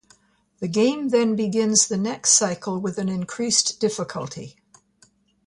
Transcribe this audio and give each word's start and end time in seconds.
The 0.61 0.67
game 0.67 1.09
then 1.09 1.35
begins 1.35 1.85
the 1.85 1.95
next 1.95 2.31
cycle 2.31 2.79
with 2.79 2.97
an 2.97 3.07
increased 3.07 3.79
difficulty. 3.79 4.57